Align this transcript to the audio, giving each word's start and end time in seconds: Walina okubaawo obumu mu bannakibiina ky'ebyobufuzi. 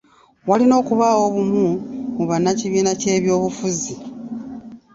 Walina 0.49 0.73
okubaawo 0.81 1.21
obumu 1.29 1.65
mu 2.15 2.23
bannakibiina 2.29 2.91
ky'ebyobufuzi. 3.01 3.95